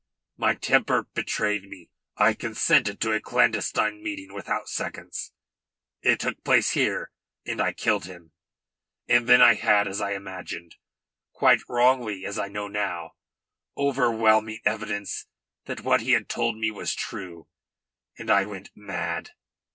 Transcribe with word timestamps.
My 0.35 0.55
temper 0.55 1.03
betrayed 1.13 1.65
me. 1.65 1.91
I 2.17 2.33
consented 2.33 2.99
to 3.01 3.11
a 3.11 3.21
clandestine 3.21 4.01
meeting 4.01 4.33
without 4.33 4.67
seconds. 4.67 5.31
It 6.01 6.19
took 6.19 6.43
place 6.43 6.71
here, 6.71 7.11
and 7.45 7.61
I 7.61 7.73
killed 7.73 8.05
him. 8.05 8.31
And 9.07 9.29
then 9.29 9.43
I 9.43 9.53
had, 9.53 9.87
as 9.87 10.01
I 10.01 10.13
imagined 10.13 10.77
quite 11.33 11.61
wrongly, 11.69 12.25
as 12.25 12.39
I 12.39 12.47
know 12.47 12.67
now 12.67 13.11
overwhelming 13.77 14.61
evidence 14.65 15.27
that 15.65 15.81
what 15.81 16.01
he 16.01 16.13
had 16.13 16.27
told 16.27 16.57
me 16.57 16.71
was 16.71 16.95
true, 16.95 17.47
and 18.17 18.31
I 18.31 18.45
went 18.47 18.71
mad." 18.73 19.29